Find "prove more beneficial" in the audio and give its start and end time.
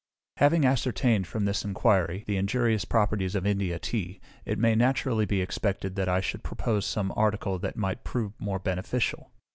8.03-9.29